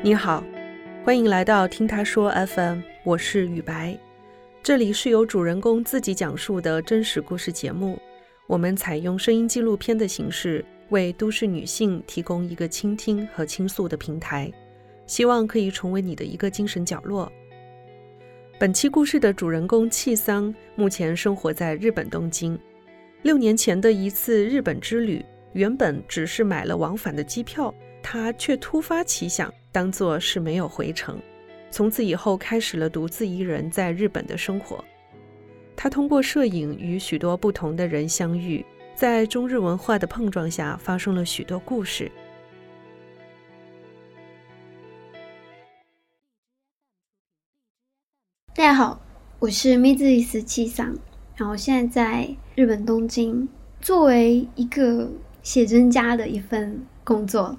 [0.00, 0.44] 你好，
[1.04, 3.98] 欢迎来到听他说 FM，我是雨白，
[4.62, 7.98] 这里是由主人公自己讲述的真实故事节目。
[8.46, 14.52] 我们采用声音纪录片的形式，为都市女性提供一个倾听和倾诉的平台，
[15.04, 17.30] 希望可以成为你的一个精神角落。
[18.56, 22.56] 本期故事的主人公气桑目前生活在日本东京。
[23.22, 25.24] 六年前的一次日本之旅，
[25.54, 27.74] 原本只是买了往返的机票，
[28.10, 29.52] 他却突发奇想。
[29.70, 31.20] 当做是没有回程，
[31.70, 34.82] 从此以后开始了独自一人在日本的生活。
[35.76, 42.10] 他通过摄影与许多不同的人相遇，在中日文化的碰撞下，发生了许多故事。
[48.54, 48.98] 大家好，
[49.38, 50.96] 我是 Mizuis 七桑，
[51.36, 53.46] 然后现在在日本东京，
[53.82, 55.10] 作为一个
[55.42, 57.54] 写真家的一份工作。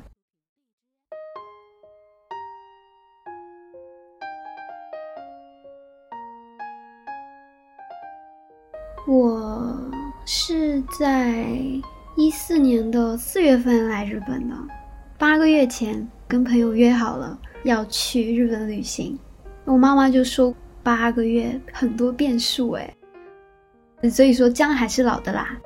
[9.10, 9.76] 我
[10.24, 11.44] 是在
[12.16, 14.56] 一四年的四月份来日本的，
[15.18, 19.18] 八个月前跟朋友约好了要去日本旅行，
[19.66, 22.96] 我妈妈就说八个月很多变数哎，
[24.12, 25.58] 所以说姜还是老的辣。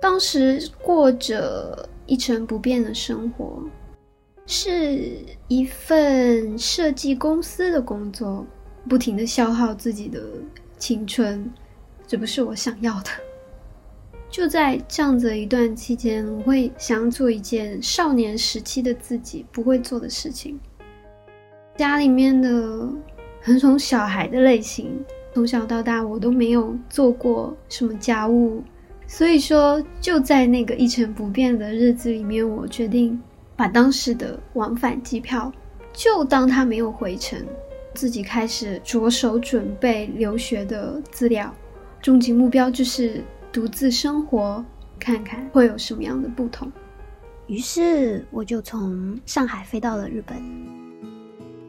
[0.00, 3.62] 当时过着一成不变的生活，
[4.44, 5.08] 是
[5.46, 8.44] 一份设计公司的工作，
[8.88, 10.20] 不停的消耗自己的
[10.78, 11.48] 青春。
[12.12, 13.08] 这不是我想要的。
[14.30, 20.60] 就在这样子一段期间，我会想做一件少年时期的自己不会做的事情。
[21.78, 22.86] 家里面的
[23.40, 25.02] 很宠小孩的类型，
[25.32, 28.62] 从小到大我都没有做过什么家务，
[29.06, 33.18] 所以说就在那个一成不变的日子里面，我决定
[33.56, 35.50] 把当时的往返机票
[35.94, 37.42] 就当它没有回程，
[37.94, 41.50] 自己开始着手准备留学的资料。
[42.02, 44.62] 终极目标就是独自生活，
[44.98, 46.70] 看看会有什么样的不同。
[47.46, 50.42] 于是我就从上海飞到了日本。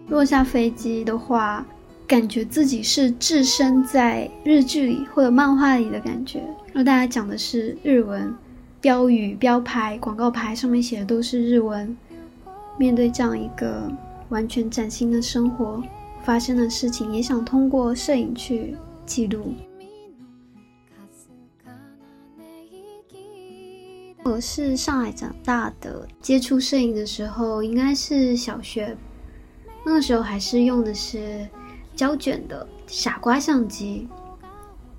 [0.07, 1.63] 落下飞机的话，
[2.07, 6.39] 感觉自己是置身在日剧里或者漫画里的感觉。
[6.67, 8.33] 然后大家讲的是日文，
[8.81, 11.95] 标语、标牌、广告牌上面写的都是日文。
[12.79, 13.87] 面对这样一个
[14.29, 15.81] 完全崭新的生活，
[16.23, 19.53] 发生的事情也想通过摄影去记录。
[24.25, 28.95] 我是上海长大的，接触摄影的时候应该是小学，
[29.85, 31.45] 那个时候还是用的是
[31.93, 34.07] 胶卷的傻瓜相机。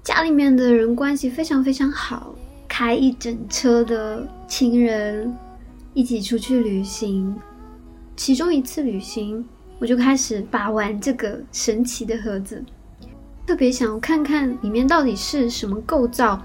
[0.03, 2.35] 家里面的人关系非常非常好，
[2.69, 5.35] 开一整车的亲人
[5.95, 7.35] 一起出去旅行。
[8.15, 9.43] 其中一次旅行，
[9.79, 12.63] 我就开始把玩这个神奇的盒子，
[13.47, 16.41] 特别想要看看里面到底是什么构造，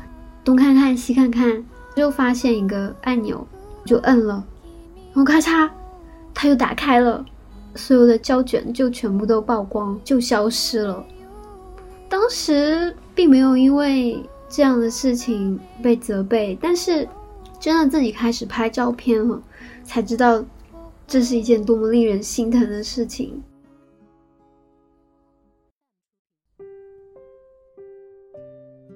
[0.45, 1.61] 东看看西看看。
[1.95, 3.45] 就发现一个按钮，
[3.85, 4.43] 就摁了，
[5.07, 5.69] 然后咔嚓，
[6.33, 7.25] 它就打开了，
[7.75, 11.03] 所有的胶卷就全部都曝光，就消失了。
[12.07, 17.07] 当时并没有因为这样的事情被责备，但是
[17.59, 19.41] 真的自己开始拍照片了，
[19.83, 20.43] 才知道
[21.05, 23.41] 这是一件多么令人心疼的事情。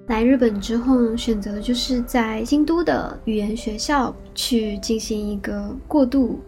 [0.06, 6.38] 来日本之后呢，选择的就是在京都的语言学校去进行一个过渡。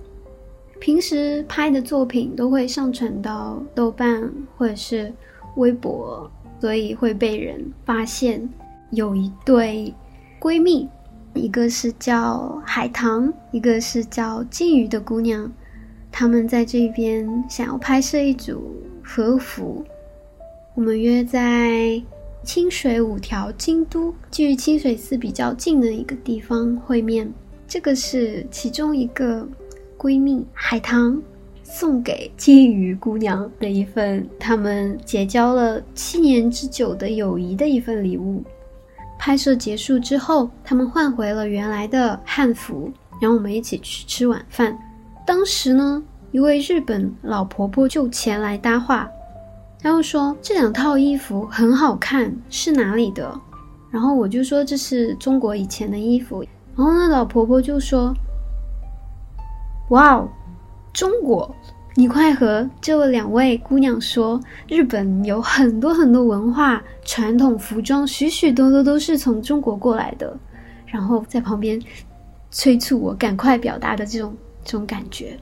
[0.78, 5.11] 平时拍的作品都会上传到豆瓣或者是
[5.56, 6.31] 微博，
[6.61, 8.47] 所以会被人发现。
[8.91, 9.93] 有一对
[10.38, 10.88] 闺蜜，
[11.34, 15.50] 一个是叫海棠，一个是叫金鱼的姑娘，
[16.12, 19.83] 她们在这边想要拍摄一组和服。
[20.75, 22.00] 我们约在。
[22.47, 27.31] 清水五条京都，距清水寺比较近的一个地方会面。
[27.67, 29.47] 这个是其中一个
[29.99, 31.20] 闺蜜海棠
[31.65, 38.44] 送给金鱼姑娘的一份他们结交了七年之久的友谊的一份礼物。
[39.19, 44.79] 拍摄结束之后，他们换回了原来的汉服，然后我们一起去吃晚饭。
[45.26, 46.00] 当时呢，
[46.31, 49.11] 一位日本老婆婆就前来搭话。
[49.81, 53.40] 他又说这两套衣服很好看，是哪里的？
[53.90, 56.44] 然后我就说这是中国以前的衣服。
[56.75, 58.12] 然后那老婆婆就说
[59.90, 60.28] ：“哇哦，
[60.93, 61.55] 中国！
[61.94, 64.38] 你快和这两位姑娘说，
[64.69, 70.37] 日本有很多很多文化、传统服装，许许多多都是从中国过来的。”
[70.84, 71.81] 然后在旁边
[72.50, 75.38] 催促我赶快表达的这种这种感觉。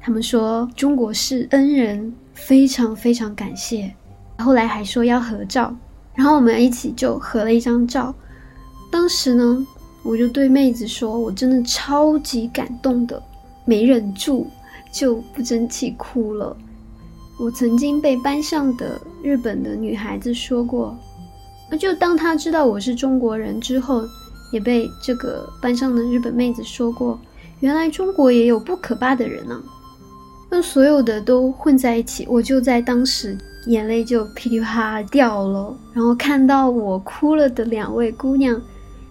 [0.00, 3.92] 他们说中国是恩人，非常非常感谢。
[4.38, 5.74] 后来还说要合照，
[6.14, 8.14] 然后我们一起就合了一张照。
[8.90, 9.66] 当时呢，
[10.02, 13.22] 我就对妹子说，我真的超级感动的，
[13.64, 14.46] 没忍住
[14.92, 16.56] 就不争气哭了。
[17.38, 20.96] 我曾经被班上的日本的女孩子说过，
[21.80, 24.04] 就当她知道我是中国人之后，
[24.52, 27.18] 也被这个班上的日本妹子说过，
[27.60, 29.58] 原来中国也有不可怕的人呢。
[30.54, 33.34] 那所有的都混在一起，我就在当时
[33.68, 35.74] 眼泪就噼里啪啦掉了。
[35.94, 38.60] 然后看到我哭了的两位姑娘，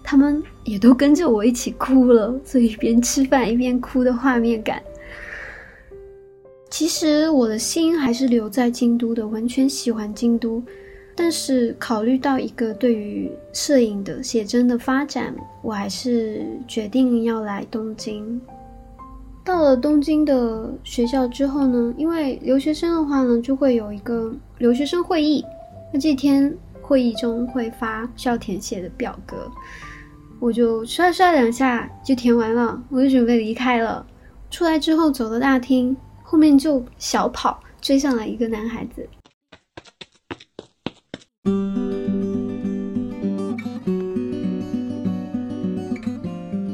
[0.04, 4.80] 她们也都跟着我一起哭了，所以一边吃饭一边哭的画面感。
[6.70, 10.62] 其实我的心还是留在京都的，完全喜欢京都。
[11.16, 18.40] 但是考虑到一个对于摄影的写真的发展，我还是决定要来东京。
[19.44, 25.44] 到了东京的学校之后呢，因为留学生的话呢，就会有一个留学生会议。
[25.92, 29.50] 那这天会议中会发需要填写的表格，
[30.38, 34.06] 我就刷刷两下就填完了，我就准备离开了。
[34.48, 39.08] 出来之后走到大厅，后面就小跑追上来一个男孩子。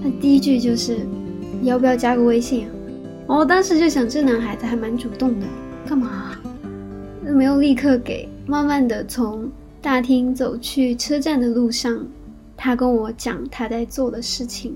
[0.03, 0.99] 他第一句就是。
[1.62, 2.70] 要不要加个微信啊？
[3.26, 5.46] 我当时就想，这男孩子还蛮主动的，
[5.87, 6.37] 干嘛？
[7.22, 8.28] 没有立刻给。
[8.46, 9.50] 慢慢的从
[9.82, 12.06] 大厅走去车站的路上，
[12.56, 14.75] 他跟我讲他在做的事情。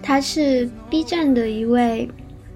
[0.00, 2.08] 他是 B 站的一位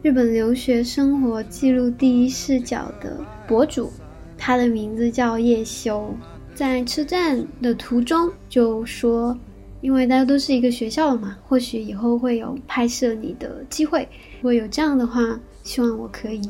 [0.02, 3.92] 日本留学生活记录第一视角的博主，
[4.38, 6.14] 他的名字叫叶修。
[6.54, 9.36] 在车站的途中就说。
[9.82, 14.08] 因为大家都是一个学校的嘛，或许以后会有拍摄你的机会。
[14.36, 16.40] 如果有这样的话，希望我可以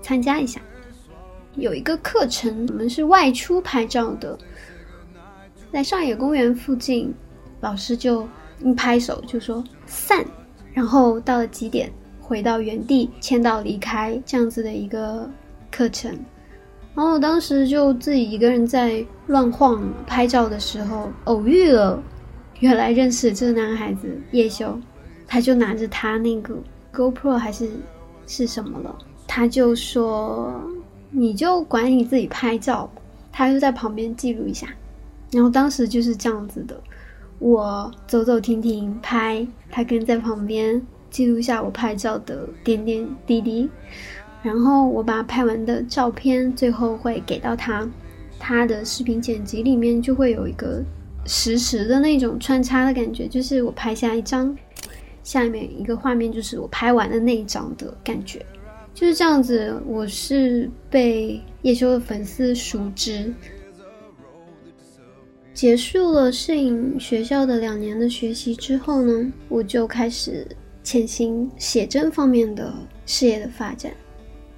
[0.00, 0.60] 参加一下。
[1.56, 4.38] 有一个课程，我们是外出拍照的，
[5.72, 7.12] 在上野公园附近，
[7.60, 8.26] 老师就
[8.62, 10.24] 一拍手就说散，
[10.72, 11.90] 然后到了几点
[12.20, 15.28] 回到原地签到离开这样子的一个
[15.70, 16.16] 课程。
[16.94, 22.00] 然后我当时就自己一个人在乱晃拍照的时候，偶遇了。
[22.60, 24.76] 原来认识这个男孩子叶修，
[25.28, 26.56] 他就拿着他那个
[26.92, 27.70] GoPro 还是
[28.26, 30.52] 是什么了，他就说
[31.10, 32.90] 你就管你自己拍照，
[33.30, 34.66] 他就在旁边记录一下。
[35.30, 36.80] 然后当时就是这样子的，
[37.38, 43.70] 我走走停停拍，他跟在旁边记录下我拍照的点点滴滴。
[44.42, 47.88] 然后我把拍完的照片最后会给到他，
[48.38, 50.82] 他的视频剪辑里面就会有一个。
[51.26, 54.56] 实时的那种穿插的感觉，就是我拍下一张，
[55.22, 58.44] 下面一个画面就是我拍完的那一张的感觉，
[58.94, 59.78] 就是这样子。
[59.86, 63.32] 我是被叶修的粉丝熟知。
[65.52, 70.46] 结束了摄影学校的两年的学习之后呢，我就开始
[70.82, 72.72] 潜心写真方面的
[73.04, 73.92] 事业的发展，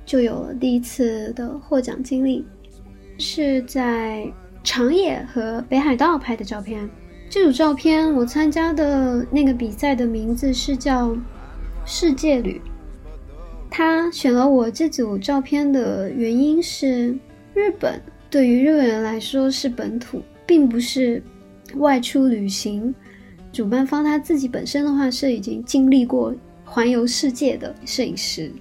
[0.04, 2.44] 就有了第一次的获奖经历，
[3.18, 4.30] 是在。
[4.62, 6.88] 长野和北海道拍的照片，
[7.28, 11.16] 这组照片我参加的那个比赛的名字是叫
[11.86, 12.60] “世界旅”。
[13.70, 17.16] 他选了我这组照片的原因是，
[17.54, 21.22] 日本对于日本人来说是本土，并不是
[21.76, 22.94] 外出旅行。
[23.52, 28.52] 主办方他自己本身的话是已经经历过环游世界的摄影师，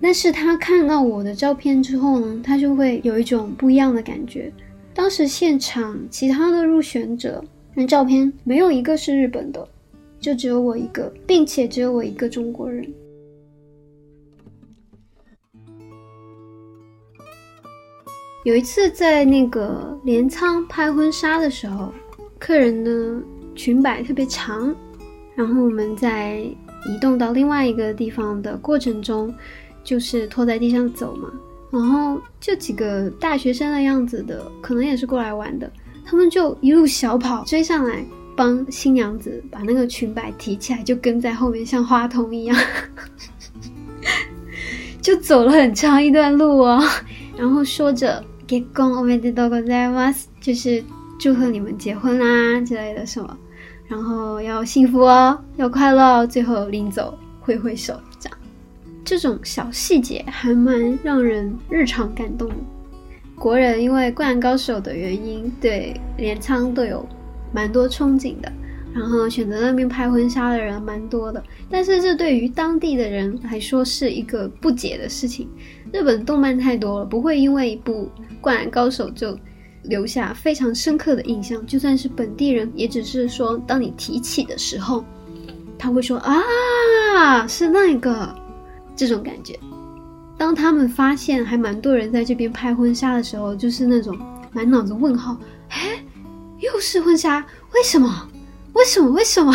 [0.00, 4.52] 但是他看到我的照片之后呢，他就会有一种不一样的感觉。
[5.00, 7.42] 当时现场其他的入选者
[7.74, 9.66] 那照片没有一个是日本的，
[10.20, 12.86] 就只有我一个，并且只有我一个中国人。
[18.44, 21.90] 有一次在那个镰仓拍婚纱的时候，
[22.38, 24.76] 客人的裙摆特别长，
[25.34, 29.34] 然后我们在移动到另外一个地方的过程中，
[29.82, 31.32] 就是拖在地上走嘛。
[31.70, 35.70] 然后就几个大学生的样子的，可能也是过来玩的，
[36.04, 38.04] 他们就一路小跑追上来，
[38.36, 42.56] 帮新娘子把那个裙摆提起来，就跟在后面像花童一样，
[45.00, 46.82] 就走了很长一段路哦。
[47.36, 50.82] 然后说着 “get g o n o v e the dog there was”，就是
[51.18, 53.36] 祝贺你们结婚啦之类的什么，
[53.86, 57.94] 然后要幸福哦，要快乐哦，最后临走挥挥手。
[59.10, 62.54] 这种小细节还蛮让人日常感动的。
[63.34, 67.04] 国人因为《灌篮高手》的原因，对镰仓都有
[67.52, 68.52] 蛮多憧憬的。
[68.94, 71.42] 然后选择那边拍婚纱的人蛮多的。
[71.68, 75.48] 但是这对于当地的人来说是一个不解的事情。
[75.92, 78.08] 日本动漫太多了，不会因为一部
[78.40, 79.36] 《灌篮高手》就
[79.82, 81.66] 留下非常深刻的印象。
[81.66, 85.04] 就算是本地人，也只是说当你提起的时候，
[85.76, 88.32] 他会说啊，是那个
[89.00, 89.58] 这种感觉。
[90.36, 94.14] 当他们发现还蛮多人在这边拍婚纱的时候，就是那种
[94.52, 95.34] 满脑子问号，
[95.70, 96.04] 哎，
[96.58, 97.38] 又是婚纱，
[97.72, 98.28] 为什么？
[98.74, 99.10] 为什么？
[99.12, 99.54] 为什么？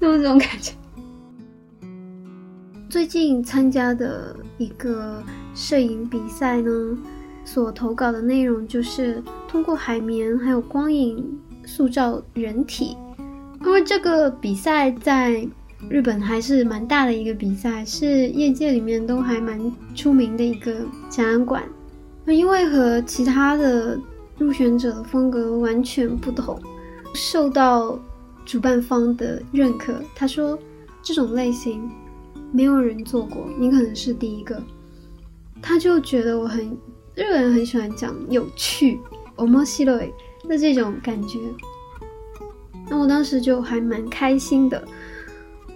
[0.00, 0.72] 就是这种感觉。
[2.88, 5.22] 最近参加的一个
[5.54, 6.70] 摄影比赛呢，
[7.44, 12.96] 所投稿的内容就是通过海绵还有光影塑造人体，
[13.62, 15.46] 因为这个比赛在。
[15.90, 19.60] 日本还是蛮大的一个比赛，是业界里面都还蛮
[19.94, 20.74] 出名的一个
[21.08, 21.62] 展览馆。
[22.24, 23.98] 那因为和其他的
[24.38, 26.60] 入选者的风格完全不同，
[27.14, 27.98] 受到
[28.44, 29.94] 主办方的认可。
[30.16, 30.58] 他说
[31.02, 31.88] 这种类型
[32.50, 34.60] 没有人做过，你可能是第一个。
[35.62, 36.66] 他就觉得我很
[37.14, 38.98] 日本人很喜欢讲有趣、
[39.38, 40.10] 面白い
[40.48, 41.38] 的这种感觉。
[42.88, 44.82] 那我当时就还蛮开心的。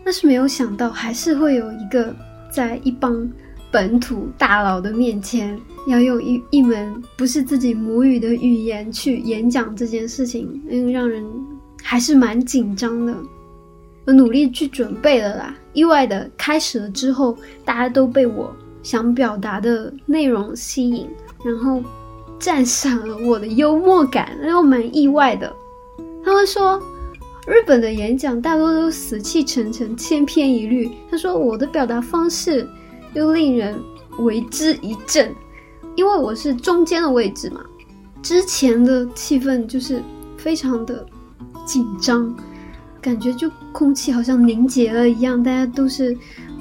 [0.08, 2.16] 但是没有想到，还是会有一个
[2.50, 3.30] 在一帮
[3.70, 11.22] 本土大佬的面前，要用一一门不是自己母语的语言去演讲这件事情，嗯，让人
[11.82, 13.14] 还是蛮紧张的。
[14.06, 18.50] 我努力去准备了啦，意外的开始了之后，大家都被我
[18.82, 21.06] 想表达的内容吸引，
[21.44, 21.82] 然后
[22.38, 25.54] 赞赏了我的幽默感，然后蛮意外的。
[26.24, 26.82] 他们说。
[27.48, 30.90] 日本的演讲大多都死气沉沉、千篇一律。
[31.10, 32.68] 他说我的表达方式
[33.14, 33.74] 又令人
[34.18, 35.34] 为之一振，
[35.96, 37.64] 因为我是中间的位置嘛。
[38.22, 40.02] 之前的气氛就是
[40.36, 41.06] 非常的
[41.64, 42.36] 紧张，
[43.00, 46.14] 感觉就空气好像凝结了一样，大家都是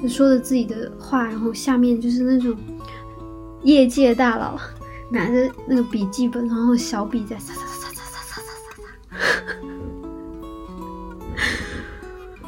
[0.08, 2.56] 说着自己的话，然后下面就是那种
[3.64, 4.58] 业界大佬
[5.12, 7.66] 拿着那个笔记本，然后小笔在擦擦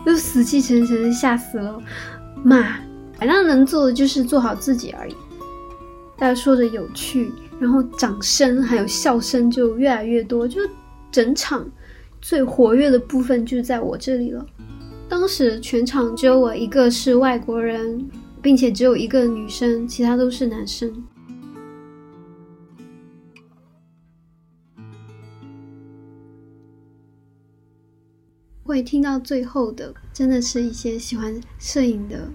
[0.09, 1.79] 就死气沉沉的，吓死了！
[2.43, 2.79] 妈，
[3.19, 5.15] 反正能做的就是做好自己而已。
[6.17, 10.61] 大家说着有趣，然后掌声还有笑声就越来越多，就
[11.11, 11.63] 整场
[12.19, 14.43] 最活跃的部分就在我这里了。
[15.07, 18.03] 当时全场只有我一个是外国人，
[18.41, 20.91] 并且只有一个女生，其他都是男生。
[28.69, 32.29] 会听到最后的，真的是一些喜欢摄影的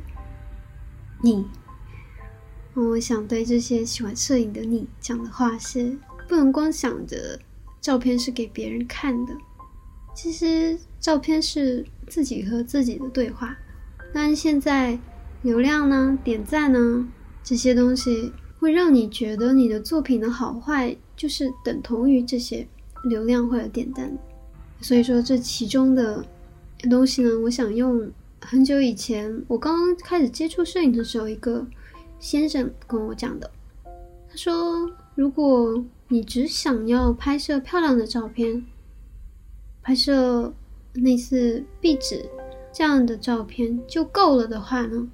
[1.23, 1.47] 你。
[2.75, 5.97] 我想对这些喜欢摄影的你讲的话是：
[6.29, 7.39] 不能光想着
[7.81, 9.33] 照片是给别人看的，
[10.13, 13.57] 其实照片是自己和自己的对话。
[14.13, 14.99] 但是现在
[15.43, 17.09] 流量呢、点赞呢
[17.45, 22.67] 这些东西，会让你觉得你的作品的好坏就是等同于这些
[23.05, 24.19] 流量或者点赞。
[24.85, 26.23] 所以说，这其中的
[26.91, 28.07] 东西呢，我想用
[28.39, 31.67] 很久以前我刚刚开始接触摄影的时候，一个
[32.19, 33.51] 先生跟我讲的。
[34.29, 38.63] 他说：“如果你只想要拍摄漂亮的照片，
[39.83, 40.53] 拍摄
[40.93, 42.29] 类似壁纸
[42.71, 45.09] 这样的照片就够了的话呢，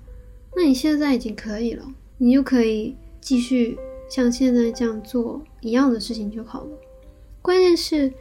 [0.57, 1.87] 那你现在已经可以了，
[2.19, 6.71] 你就可以继续像现在这样做一样的事情就好了。
[7.41, 8.13] 关键是。”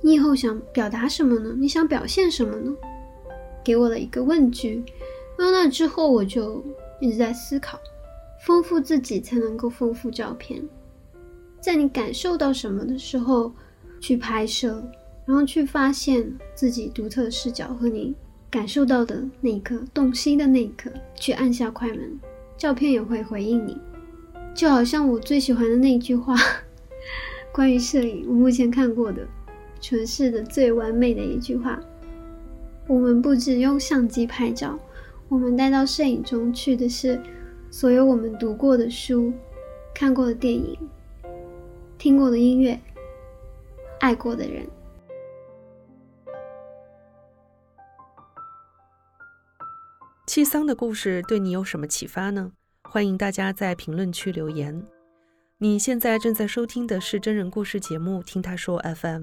[0.00, 1.54] 你以后想表达什么呢？
[1.58, 2.74] 你想表现什么呢？
[3.64, 4.84] 给我了一个问句。
[5.38, 6.64] 那那之后我就
[7.00, 7.78] 一直在思考，
[8.46, 10.62] 丰富自己才能够丰富照片。
[11.60, 13.52] 在你感受到什么的时候
[14.00, 14.82] 去拍摄，
[15.26, 18.14] 然后去发现自己独特的视角和你
[18.48, 22.18] 感受到的那一刻，动心的那一刻，去按下快门，
[22.56, 23.76] 照片也会回应你。
[24.54, 26.34] 就好像我最喜欢的那句话，
[27.52, 29.26] 关于摄影，我目前看过的。
[29.80, 31.80] 诠释的最完美的一句话：
[32.86, 34.78] 我们不只用相机拍照，
[35.28, 37.20] 我们带到摄影中去的是
[37.70, 39.32] 所有我们读过的书、
[39.94, 40.76] 看过的电影、
[41.98, 42.78] 听过的音乐、
[44.00, 44.66] 爱过的人。
[50.26, 52.52] 七桑的故事对你有什么启发呢？
[52.82, 54.84] 欢迎大家在评论区留言。
[55.58, 59.22] 你现在正在收听的是真人故事节目《听他说 FM》。